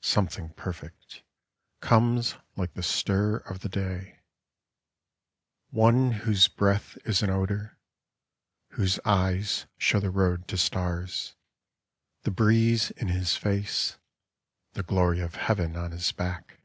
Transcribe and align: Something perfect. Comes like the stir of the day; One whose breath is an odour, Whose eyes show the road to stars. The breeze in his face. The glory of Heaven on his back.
Something 0.00 0.48
perfect. 0.54 1.22
Comes 1.82 2.36
like 2.56 2.72
the 2.72 2.82
stir 2.82 3.36
of 3.44 3.60
the 3.60 3.68
day; 3.68 4.20
One 5.68 6.10
whose 6.12 6.48
breath 6.48 6.96
is 7.04 7.22
an 7.22 7.28
odour, 7.28 7.76
Whose 8.70 8.98
eyes 9.04 9.66
show 9.76 10.00
the 10.00 10.08
road 10.08 10.48
to 10.48 10.56
stars. 10.56 11.34
The 12.22 12.30
breeze 12.30 12.92
in 12.92 13.08
his 13.08 13.36
face. 13.36 13.98
The 14.72 14.82
glory 14.84 15.20
of 15.20 15.34
Heaven 15.34 15.76
on 15.76 15.90
his 15.90 16.12
back. 16.12 16.60